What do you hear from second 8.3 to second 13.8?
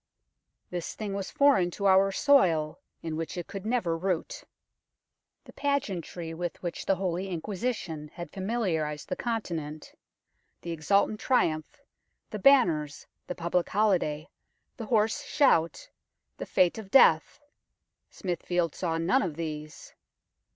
familiarized the Continent, the exultant triumph, the banners, the public